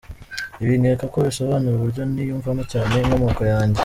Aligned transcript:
Ibi 0.63 0.73
nkeka 0.81 1.05
ko 1.13 1.17
bisobanura 1.27 1.75
uburyo 1.77 2.01
niyumvamo 2.05 2.63
cyane 2.71 2.91
inkomoko 2.99 3.41
yanjye. 3.53 3.79